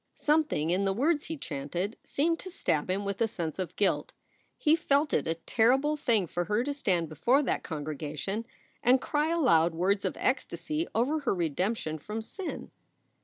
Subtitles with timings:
[0.15, 3.75] Some thing in the words he chanted seemed to stab him with a sense of
[3.75, 4.13] guilt.
[4.57, 8.47] He felt it a terrible thing for her to stand before that congregation
[8.81, 12.71] and cry aloud words of ecstasy over her redemption from sin.